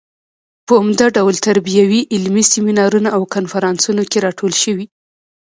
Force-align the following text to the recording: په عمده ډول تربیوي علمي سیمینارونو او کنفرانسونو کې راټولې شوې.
په 0.65 0.73
عمده 0.81 1.05
ډول 1.17 1.35
تربیوي 1.47 2.01
علمي 2.13 2.43
سیمینارونو 2.53 3.09
او 3.15 3.21
کنفرانسونو 3.35 4.03
کې 4.09 4.17
راټولې 4.25 4.57
شوې. 4.63 4.85